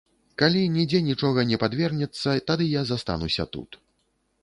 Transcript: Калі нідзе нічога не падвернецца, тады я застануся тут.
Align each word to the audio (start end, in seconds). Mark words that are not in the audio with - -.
Калі 0.41 0.61
нідзе 0.77 1.01
нічога 1.09 1.45
не 1.51 1.61
падвернецца, 1.65 2.29
тады 2.51 2.71
я 2.73 2.81
застануся 2.93 3.51
тут. 3.57 3.83